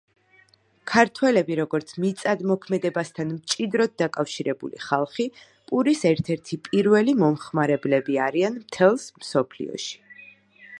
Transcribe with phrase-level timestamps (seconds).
[0.91, 5.27] ქართველები როგორც მიწათმოქმედებასთან მჭიდროდ დაკავშირებული ხალხი,
[5.69, 9.95] პურის ერთ-ერთი პირველი მომხმარებლები არიან მთელს მსოფლიოში.